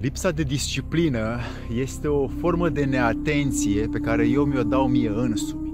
Lipsa 0.00 0.30
de 0.30 0.42
disciplină 0.42 1.38
este 1.74 2.08
o 2.08 2.28
formă 2.28 2.68
de 2.68 2.84
neatenție 2.84 3.88
pe 3.92 3.98
care 3.98 4.28
eu 4.28 4.44
mi-o 4.44 4.62
dau 4.62 4.88
mie 4.88 5.08
însumi. 5.08 5.72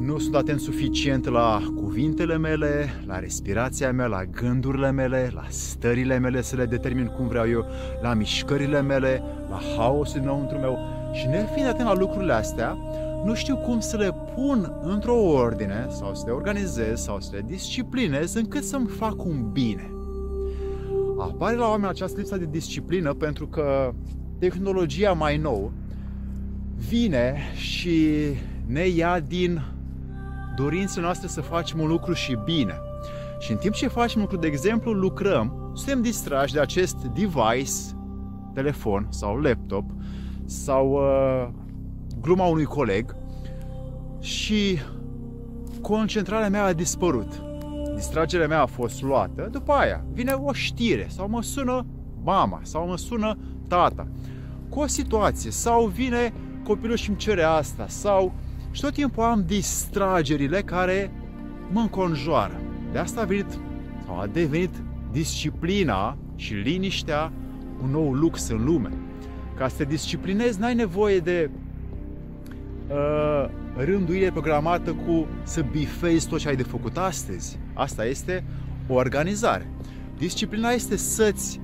Nu 0.00 0.18
sunt 0.18 0.34
atent 0.34 0.60
suficient 0.60 1.28
la 1.28 1.72
cuvintele 1.76 2.38
mele, 2.38 2.88
la 3.06 3.18
respirația 3.18 3.92
mea, 3.92 4.06
la 4.06 4.24
gândurile 4.24 4.90
mele, 4.90 5.30
la 5.34 5.44
stările 5.48 6.18
mele 6.18 6.42
să 6.42 6.56
le 6.56 6.64
determin 6.64 7.06
cum 7.06 7.28
vreau 7.28 7.48
eu, 7.48 7.66
la 8.02 8.14
mișcările 8.14 8.82
mele, 8.82 9.22
la 9.50 9.60
haosul 9.76 10.20
dinăuntru 10.20 10.58
meu. 10.58 10.78
Și 11.12 11.26
nefiind 11.26 11.68
atent 11.68 11.88
la 11.88 11.94
lucrurile 11.94 12.32
astea, 12.32 12.76
nu 13.24 13.34
știu 13.34 13.56
cum 13.56 13.80
să 13.80 13.96
le 13.96 14.14
pun 14.34 14.72
într-o 14.82 15.16
ordine 15.16 15.86
sau 15.90 16.14
să 16.14 16.22
le 16.26 16.32
organizez 16.32 17.00
sau 17.00 17.20
să 17.20 17.30
le 17.32 17.42
disciplinez 17.46 18.34
încât 18.34 18.64
să-mi 18.64 18.88
fac 18.88 19.24
un 19.24 19.50
bine. 19.52 19.92
Apare 21.18 21.56
la 21.56 21.68
oameni 21.68 21.90
această 21.90 22.18
lipsă 22.18 22.36
de 22.36 22.48
disciplină 22.50 23.14
pentru 23.14 23.46
că 23.46 23.94
tehnologia 24.38 25.12
mai 25.12 25.36
nouă 25.36 25.70
vine 26.88 27.36
și 27.54 28.08
ne 28.66 28.86
ia 28.86 29.20
din 29.20 29.62
dorințele 30.56 31.04
noastre 31.04 31.28
să 31.28 31.40
facem 31.40 31.80
un 31.80 31.88
lucru 31.88 32.12
și 32.12 32.38
bine. 32.44 32.74
Și 33.38 33.50
în 33.50 33.56
timp 33.56 33.74
ce 33.74 33.88
facem 33.88 34.20
lucru, 34.20 34.36
de 34.36 34.46
exemplu, 34.46 34.92
lucrăm, 34.92 35.72
suntem 35.74 36.02
distrași 36.02 36.52
de 36.52 36.60
acest 36.60 36.96
device, 36.96 37.72
telefon 38.54 39.06
sau 39.10 39.36
laptop 39.36 39.84
sau 40.44 40.92
uh, 40.92 41.48
gluma 42.20 42.46
unui 42.46 42.64
coleg 42.64 43.16
și 44.20 44.78
concentrarea 45.80 46.48
mea 46.48 46.64
a 46.64 46.72
dispărut. 46.72 47.42
Distragerea 47.98 48.46
mea 48.46 48.60
a 48.60 48.66
fost 48.66 49.02
luată, 49.02 49.48
după 49.52 49.72
aia 49.72 50.04
vine 50.12 50.32
o 50.32 50.52
știre 50.52 51.06
sau 51.10 51.28
mă 51.28 51.42
sună 51.42 51.86
mama 52.22 52.60
sau 52.62 52.86
mă 52.86 52.96
sună 52.96 53.38
tata 53.68 54.06
cu 54.68 54.80
o 54.80 54.86
situație 54.86 55.50
sau 55.50 55.86
vine 55.86 56.32
copilul 56.64 56.96
și 56.96 57.08
îmi 57.08 57.18
cere 57.18 57.42
asta 57.42 57.86
sau 57.88 58.32
și 58.70 58.80
tot 58.80 58.92
timpul 58.92 59.22
am 59.22 59.44
distragerile 59.46 60.62
care 60.62 61.10
mă 61.72 61.80
înconjoară. 61.80 62.60
De 62.92 62.98
asta 62.98 63.20
a 63.20 63.24
venit 63.24 63.58
sau 64.06 64.18
a 64.18 64.26
devenit 64.26 64.74
disciplina 65.12 66.16
și 66.36 66.54
liniștea 66.54 67.32
un 67.82 67.90
nou 67.90 68.12
lux 68.12 68.48
în 68.48 68.64
lume. 68.64 68.90
Ca 69.56 69.68
să 69.68 69.76
te 69.76 69.84
disciplinezi, 69.84 70.60
n-ai 70.60 70.74
nevoie 70.74 71.18
de 71.18 71.50
uh, 72.88 73.50
rânduire 73.84 74.30
programată 74.30 74.92
cu 74.92 75.26
să 75.42 75.64
bifezi 75.70 76.28
tot 76.28 76.38
ce 76.38 76.48
ai 76.48 76.56
de 76.56 76.62
făcut 76.62 76.96
astăzi. 76.96 77.58
Asta 77.74 78.04
este 78.04 78.44
o 78.88 78.94
organizare. 78.94 79.70
Disciplina 80.16 80.70
este 80.70 80.96
să-ți 80.96 81.60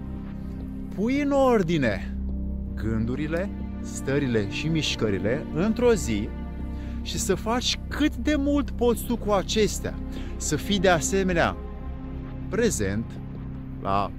pui 0.94 1.20
în 1.20 1.30
ordine 1.30 2.16
gândurile, 2.74 3.50
stările 3.80 4.50
și 4.50 4.68
mișcările 4.68 5.46
într-o 5.54 5.94
zi 5.94 6.28
și 7.02 7.18
să 7.18 7.34
faci 7.34 7.78
cât 7.88 8.16
de 8.16 8.34
mult 8.38 8.70
poți 8.70 9.04
tu 9.04 9.16
cu 9.16 9.32
acestea. 9.32 9.94
Să 10.36 10.56
fii 10.56 10.80
de 10.80 10.88
asemenea 10.88 11.56
prezent 12.48 13.04
la 13.82 14.10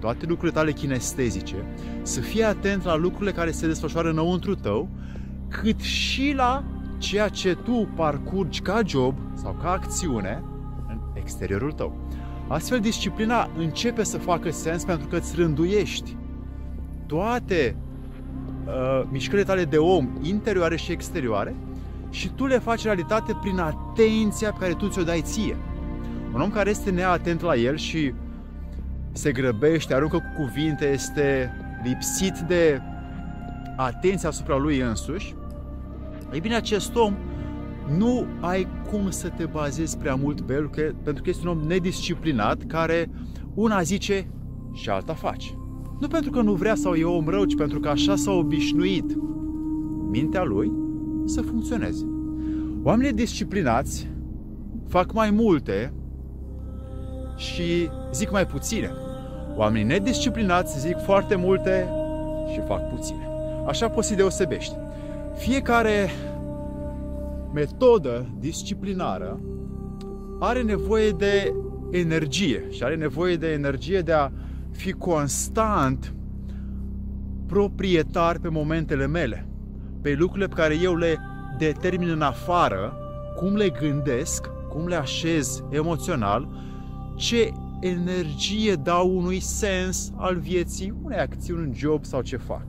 toate 0.00 0.26
lucrurile 0.26 0.58
tale 0.58 0.72
kinestezice, 0.72 1.54
să 2.02 2.20
fii 2.20 2.44
atent 2.44 2.84
la 2.84 2.96
lucrurile 2.96 3.32
care 3.32 3.50
se 3.50 3.66
desfășoară 3.66 4.10
înăuntru 4.10 4.54
tău, 4.54 4.88
cât 5.48 5.80
și 5.80 6.32
la 6.36 6.64
ceea 7.02 7.28
ce 7.28 7.54
tu 7.54 7.88
parcurgi 7.94 8.60
ca 8.60 8.80
job 8.86 9.14
sau 9.34 9.56
ca 9.62 9.70
acțiune 9.70 10.42
în 10.88 10.98
exteriorul 11.14 11.72
tău. 11.72 11.96
Astfel, 12.48 12.80
disciplina 12.80 13.50
începe 13.56 14.02
să 14.02 14.18
facă 14.18 14.50
sens 14.50 14.84
pentru 14.84 15.06
că 15.06 15.16
îți 15.16 15.34
rânduiești 15.36 16.16
toate 17.06 17.76
uh, 18.66 19.02
mișcările 19.10 19.42
tale 19.42 19.64
de 19.64 19.76
om, 19.76 20.08
interioare 20.22 20.76
și 20.76 20.92
exterioare, 20.92 21.54
și 22.10 22.28
tu 22.28 22.46
le 22.46 22.58
faci 22.58 22.82
realitate 22.82 23.38
prin 23.40 23.58
atenția 23.58 24.52
pe 24.52 24.58
care 24.58 24.72
tu 24.72 24.88
ți-o 24.88 25.02
dai 25.02 25.20
ție. 25.24 25.56
Un 26.34 26.40
om 26.40 26.50
care 26.50 26.70
este 26.70 26.90
neatent 26.90 27.40
la 27.40 27.56
el 27.56 27.76
și 27.76 28.14
se 29.12 29.32
grăbește, 29.32 29.94
aruncă 29.94 30.16
cu 30.16 30.42
cuvinte, 30.42 30.90
este 30.90 31.52
lipsit 31.84 32.38
de 32.38 32.80
atenție 33.76 34.28
asupra 34.28 34.56
lui 34.56 34.78
însuși, 34.78 35.34
ei 36.32 36.40
bine, 36.40 36.54
acest 36.54 36.94
om 36.94 37.14
nu 37.98 38.26
ai 38.40 38.66
cum 38.90 39.10
să 39.10 39.28
te 39.28 39.44
bazezi 39.44 39.98
prea 39.98 40.14
mult 40.14 40.40
pe 40.40 40.52
el, 40.52 40.70
pentru 41.02 41.22
că 41.22 41.30
este 41.30 41.48
un 41.48 41.58
om 41.58 41.66
nedisciplinat 41.66 42.62
care 42.66 43.10
una 43.54 43.82
zice 43.82 44.26
și 44.72 44.90
alta 44.90 45.14
face. 45.14 45.56
Nu 46.00 46.08
pentru 46.08 46.30
că 46.30 46.40
nu 46.40 46.52
vrea 46.52 46.74
sau 46.74 46.94
e 46.94 47.04
om 47.04 47.28
rău, 47.28 47.44
ci 47.44 47.56
pentru 47.56 47.80
că 47.80 47.88
așa 47.88 48.16
s-a 48.16 48.30
obișnuit 48.30 49.16
mintea 50.10 50.42
lui 50.42 50.72
să 51.24 51.42
funcționeze. 51.42 52.06
Oamenii 52.82 53.12
disciplinați 53.12 54.08
fac 54.88 55.12
mai 55.12 55.30
multe 55.30 55.92
și 57.36 57.90
zic 58.12 58.30
mai 58.30 58.46
puține. 58.46 58.90
Oamenii 59.56 59.86
nedisciplinați 59.86 60.80
zic 60.80 60.96
foarte 61.04 61.34
multe 61.34 61.88
și 62.52 62.60
fac 62.66 62.88
puține. 62.94 63.28
Așa 63.66 63.88
poți 63.88 64.08
să 64.08 64.14
deosebești. 64.14 64.74
Fiecare 65.34 66.10
metodă 67.52 68.34
disciplinară 68.38 69.40
are 70.40 70.62
nevoie 70.62 71.10
de 71.10 71.54
energie 71.90 72.66
și 72.70 72.82
are 72.82 72.96
nevoie 72.96 73.36
de 73.36 73.52
energie 73.52 74.00
de 74.00 74.12
a 74.12 74.30
fi 74.70 74.92
constant 74.92 76.14
proprietar 77.46 78.38
pe 78.38 78.48
momentele 78.48 79.06
mele, 79.06 79.48
pe 80.02 80.14
lucrurile 80.14 80.46
pe 80.48 80.54
care 80.54 80.78
eu 80.82 80.96
le 80.96 81.18
determin 81.58 82.08
în 82.08 82.22
afară, 82.22 82.96
cum 83.36 83.56
le 83.56 83.68
gândesc, 83.68 84.50
cum 84.68 84.86
le 84.86 84.94
așez 84.94 85.62
emoțional, 85.70 86.48
ce 87.16 87.52
energie 87.80 88.74
dau 88.74 89.16
unui 89.16 89.40
sens 89.40 90.12
al 90.16 90.36
vieții, 90.36 90.94
unei 91.02 91.18
acțiuni, 91.18 91.66
un 91.66 91.74
job 91.74 92.04
sau 92.04 92.22
ce 92.22 92.36
fac. 92.36 92.66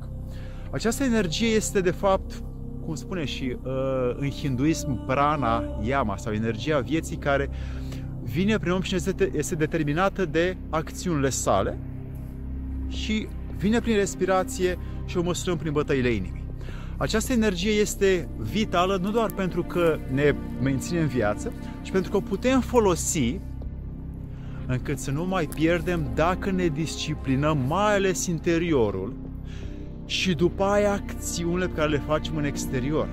Această 0.72 1.04
energie 1.04 1.48
este 1.48 1.82
de 1.82 1.92
fapt, 1.92 2.44
cum 2.86 2.96
spune 2.96 3.26
și 3.26 3.56
uh, 3.64 3.72
în 4.16 4.30
hinduism, 4.30 5.06
prana, 5.06 5.64
yama 5.82 6.18
sau 6.18 6.34
energia 6.34 6.80
vieții 6.80 7.18
care 7.18 7.50
vine 8.24 8.58
prin 8.58 8.72
om 8.72 8.82
și 8.82 8.96
este, 8.96 9.32
este 9.36 9.56
determinată 9.56 10.26
de 10.26 10.58
acțiunile 10.70 11.30
sale 11.30 11.78
și 12.88 13.28
vine 13.58 13.80
prin 13.80 13.96
respirație 13.96 14.78
și 15.06 15.18
o 15.18 15.22
măsurăm 15.22 15.58
prin 15.58 15.72
bătăile 15.72 16.10
inimii. 16.10 16.44
Această 16.98 17.34
energie 17.34 17.72
este 17.72 18.28
vitală 18.38 19.00
nu 19.02 19.12
doar 19.12 19.32
pentru 19.32 19.64
că 19.64 20.00
ne 20.12 20.36
menține 20.62 21.00
în 21.00 21.08
viață, 21.08 21.54
ci 21.82 21.92
pentru 21.92 22.12
că 22.12 22.18
o 22.18 22.22
putem 22.22 22.62
folosi 22.62 23.40
încât 24.68 25.00
să 25.00 25.12
nu 25.12 25.26
mai 25.26 25.50
pierdem 25.56 26.12
dacă 26.16 26.52
ne 26.52 26.68
disciplinăm, 26.68 27.58
mai 27.68 27.96
ales 27.96 28.26
interiorul, 28.26 29.14
și 30.06 30.34
după 30.34 30.64
aia 30.64 30.92
acțiunile 30.92 31.68
pe 31.68 31.74
care 31.74 31.90
le 31.90 31.98
facem 31.98 32.36
în 32.36 32.44
exterior. 32.44 33.08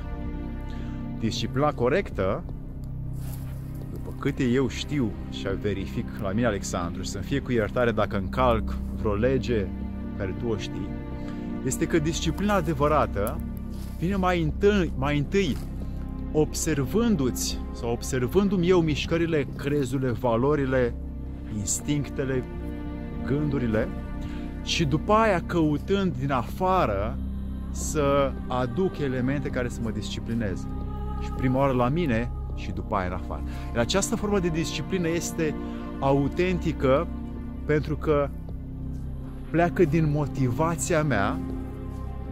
Disciplina 1.19 1.73
corectă, 1.73 2.45
după 3.93 4.15
câte 4.19 4.45
eu 4.45 4.69
știu 4.69 5.13
și 5.31 5.47
verific 5.61 6.07
la 6.23 6.33
mine, 6.33 6.47
Alexandru, 6.47 7.03
și 7.03 7.09
să 7.09 7.19
fie 7.19 7.39
cu 7.39 7.53
iertare 7.53 7.91
dacă 7.91 8.17
încalc 8.17 8.77
vreo 8.97 9.15
lege 9.15 9.67
care 10.17 10.35
tu 10.39 10.49
o 10.49 10.57
știi, 10.57 10.89
este 11.67 11.87
că 11.87 11.99
disciplina 11.99 12.55
adevărată 12.55 13.41
vine 13.99 14.17
mai 14.17 14.43
întâi, 14.43 14.93
mai 14.97 15.19
întâi 15.19 15.57
observându-ți 16.33 17.59
sau 17.73 17.91
observându-mi 17.93 18.69
eu 18.69 18.81
mișcările, 18.81 19.47
crezurile, 19.57 20.11
valorile, 20.11 20.95
instinctele, 21.59 22.45
gândurile, 23.27 23.89
și 24.63 24.85
după 24.85 25.13
aia 25.13 25.43
căutând 25.47 26.15
din 26.19 26.33
afară 26.33 27.19
să 27.71 28.33
aduc 28.47 28.99
elemente 28.99 29.49
care 29.49 29.69
să 29.69 29.81
mă 29.83 29.91
disciplineze. 29.91 30.67
Și 31.23 31.31
prima 31.31 31.59
oară 31.59 31.73
la 31.73 31.89
mine 31.89 32.31
și 32.55 32.71
după 32.71 32.97
aia 32.97 33.07
în 33.07 33.13
afară. 33.13 33.43
Iar 33.75 33.79
această 33.79 34.17
formă 34.17 34.39
de 34.39 34.49
disciplină 34.49 35.09
este 35.09 35.55
autentică 35.99 37.07
pentru 37.65 37.97
că 37.97 38.29
pleacă 39.51 39.85
din 39.85 40.11
motivația 40.11 41.03
mea 41.03 41.39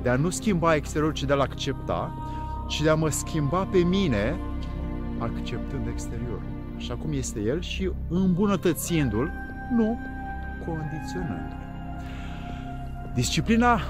de 0.03 0.08
a 0.08 0.17
nu 0.17 0.31
schimba 0.31 0.75
exteriorul, 0.75 1.14
ci 1.14 1.25
de 1.25 1.32
a-l 1.32 1.41
accepta, 1.41 2.14
ci 2.69 2.82
de 2.82 2.88
a 2.88 2.94
mă 2.94 3.08
schimba 3.08 3.64
pe 3.64 3.79
mine 3.79 4.37
acceptând 5.19 5.87
exteriorul, 5.87 6.43
așa 6.76 6.94
cum 6.94 7.12
este 7.12 7.41
el 7.41 7.61
și 7.61 7.91
îmbunătățindu-l, 8.08 9.31
nu 9.76 9.99
condiționându-l. 10.67 11.68
Disciplina 13.19 13.81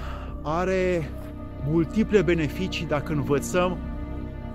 are 0.42 1.10
multiple 1.66 2.22
beneficii 2.22 2.86
dacă 2.86 3.12
învățăm 3.12 3.78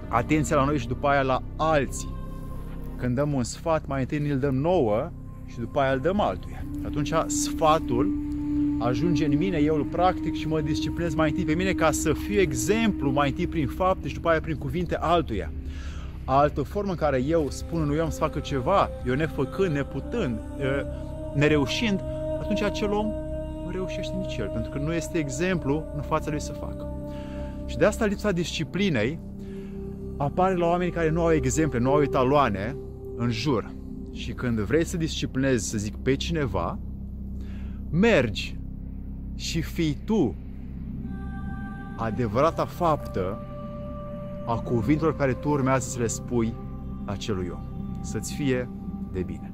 atenția 0.08 0.56
la 0.56 0.66
noi 0.66 0.78
și 0.78 0.88
după 0.88 1.08
aia 1.08 1.22
la 1.22 1.42
alții. 1.56 2.10
Când 2.98 3.16
dăm 3.16 3.34
un 3.34 3.44
sfat, 3.44 3.88
mai 3.88 4.00
întâi 4.00 4.30
îl 4.30 4.40
dăm 4.40 4.56
nouă 4.56 5.12
și 5.46 5.60
după 5.60 5.80
aia 5.80 5.92
îl 5.92 6.00
dăm 6.00 6.20
altuia. 6.20 6.66
Atunci 6.86 7.14
sfatul 7.26 8.14
ajunge 8.80 9.26
în 9.26 9.38
mine, 9.38 9.58
eu 9.58 9.76
îl 9.76 9.84
practic 9.84 10.36
și 10.36 10.48
mă 10.48 10.62
disciplinez 10.62 11.14
mai 11.14 11.30
întâi 11.30 11.46
pe 11.46 11.54
mine 11.54 11.72
ca 11.72 11.92
să 11.92 12.14
fiu 12.14 12.40
exemplu 12.40 13.12
mai 13.12 13.30
întâi 13.30 13.48
prin 13.48 13.68
fapte 13.68 14.08
și 14.08 14.14
după 14.14 14.30
aia 14.30 14.40
prin 14.40 14.56
cuvinte 14.56 14.98
altuia. 15.00 15.52
Altă 16.26 16.62
formă 16.62 16.92
în 16.92 16.98
care 16.98 17.24
eu 17.28 17.48
spun 17.50 17.82
unui 17.82 18.00
om 18.00 18.10
să 18.10 18.20
facă 18.20 18.40
ceva, 18.40 18.90
eu 19.08 19.14
nefăcând, 19.14 19.74
neputând, 19.76 20.40
nereușind, 21.36 22.04
atunci 22.42 22.62
acel 22.62 22.92
om 22.92 23.23
nu 23.64 23.70
reușește 23.70 24.16
nici 24.16 24.38
el, 24.38 24.48
pentru 24.48 24.72
că 24.72 24.78
nu 24.78 24.94
este 24.94 25.18
exemplu 25.18 25.84
în 25.96 26.02
fața 26.02 26.30
lui 26.30 26.42
să 26.42 26.52
facă. 26.52 26.88
Și 27.66 27.78
de 27.78 27.86
asta 27.86 28.06
lipsa 28.06 28.32
disciplinei 28.32 29.20
apare 30.18 30.56
la 30.56 30.66
oameni 30.66 30.92
care 30.92 31.10
nu 31.10 31.22
au 31.22 31.32
exemple, 31.32 31.80
nu 31.80 31.92
au 31.92 32.02
etaloane 32.02 32.76
în 33.16 33.30
jur. 33.30 33.72
Și 34.12 34.32
când 34.34 34.60
vrei 34.60 34.86
să 34.86 34.98
disciplinezi, 34.98 35.70
să 35.70 35.78
zic, 35.78 35.96
pe 35.96 36.16
cineva, 36.16 36.80
mergi 37.90 38.58
și 39.36 39.62
fii 39.62 39.98
tu 40.06 40.36
adevărata 41.98 42.66
faptă 42.66 43.46
a 44.46 44.56
cuvintelor 44.56 45.16
care 45.16 45.34
tu 45.34 45.50
urmează 45.50 45.90
să 45.90 46.00
le 46.00 46.08
spui 46.08 46.54
acelui 47.06 47.52
om. 47.54 47.62
Să-ți 48.02 48.34
fie 48.34 48.70
de 49.12 49.24
bine. 49.24 49.53